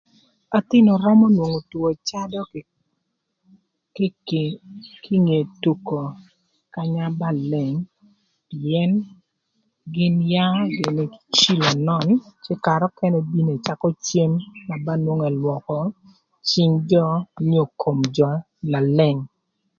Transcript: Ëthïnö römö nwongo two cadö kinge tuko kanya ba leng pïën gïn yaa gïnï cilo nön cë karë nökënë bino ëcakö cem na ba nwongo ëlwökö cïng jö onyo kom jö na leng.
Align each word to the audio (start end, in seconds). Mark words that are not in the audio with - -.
Ëthïnö 0.57 0.91
römö 1.03 1.25
nwongo 1.35 1.59
two 1.71 1.87
cadö 2.07 2.41
kinge 5.03 5.37
tuko 5.61 5.99
kanya 6.73 7.05
ba 7.19 7.29
leng 7.51 7.77
pïën 8.49 8.91
gïn 9.93 10.15
yaa 10.33 10.55
gïnï 10.77 11.03
cilo 11.37 11.69
nön 11.87 12.07
cë 12.43 12.53
karë 12.65 12.85
nökënë 12.91 13.19
bino 13.31 13.51
ëcakö 13.57 13.87
cem 14.07 14.31
na 14.67 14.75
ba 14.85 14.93
nwongo 15.03 15.25
ëlwökö 15.31 15.79
cïng 16.49 16.73
jö 16.89 17.03
onyo 17.39 17.63
kom 17.81 17.97
jö 18.15 18.29
na 18.71 18.79
leng. 18.97 19.21